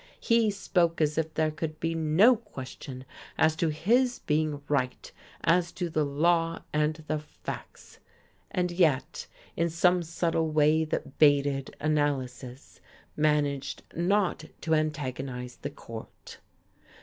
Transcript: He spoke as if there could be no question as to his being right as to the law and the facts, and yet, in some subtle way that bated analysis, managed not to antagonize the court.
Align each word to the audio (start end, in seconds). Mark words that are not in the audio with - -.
He 0.19 0.49
spoke 0.49 0.99
as 0.99 1.15
if 1.19 1.35
there 1.35 1.51
could 1.51 1.79
be 1.79 1.93
no 1.93 2.35
question 2.35 3.05
as 3.37 3.55
to 3.57 3.69
his 3.69 4.17
being 4.17 4.63
right 4.67 5.11
as 5.43 5.71
to 5.73 5.89
the 5.91 6.03
law 6.03 6.63
and 6.73 7.03
the 7.07 7.19
facts, 7.19 7.99
and 8.49 8.71
yet, 8.71 9.27
in 9.55 9.69
some 9.69 10.01
subtle 10.01 10.49
way 10.49 10.85
that 10.85 11.19
bated 11.19 11.75
analysis, 11.79 12.81
managed 13.15 13.83
not 13.95 14.45
to 14.61 14.73
antagonize 14.73 15.57
the 15.57 15.69
court. 15.69 16.39